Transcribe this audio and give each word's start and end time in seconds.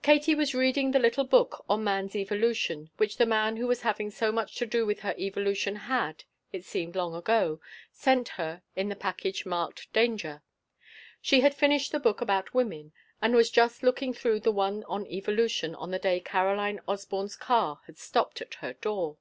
Katie 0.00 0.36
was 0.36 0.54
reading 0.54 0.92
the 0.92 1.00
little 1.00 1.24
book 1.24 1.64
on 1.68 1.82
man's 1.82 2.14
evolution 2.14 2.90
which 2.98 3.16
the 3.16 3.26
man 3.26 3.56
who 3.56 3.66
was 3.66 3.80
having 3.82 4.12
much 4.32 4.54
to 4.58 4.64
do 4.64 4.86
with 4.86 5.00
her 5.00 5.12
evolution 5.18 5.74
had 5.74 6.22
it 6.52 6.64
seemed 6.64 6.94
long 6.94 7.16
ago 7.16 7.60
sent 7.90 8.28
her 8.38 8.62
in 8.76 8.90
the 8.90 8.94
package 8.94 9.44
marked 9.44 9.92
"Danger." 9.92 10.44
She 11.20 11.40
had 11.40 11.52
finished 11.52 11.90
the 11.90 11.98
book 11.98 12.20
about 12.20 12.54
women 12.54 12.92
and 13.20 13.34
was 13.34 13.50
just 13.50 13.82
looking 13.82 14.14
through 14.14 14.38
the 14.38 14.52
one 14.52 14.84
on 14.84 15.04
evolution 15.08 15.74
on 15.74 15.90
the 15.90 15.98
day 15.98 16.20
Caroline 16.20 16.78
Osborne's 16.86 17.34
car 17.34 17.80
had 17.86 17.98
stopped 17.98 18.40
at 18.40 18.54
her 18.62 18.74
door. 18.74 19.18